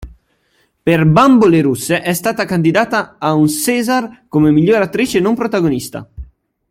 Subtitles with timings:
[0.83, 6.09] Per "Bambole russe" è stata candidata a un César come miglior attrice non protagonista.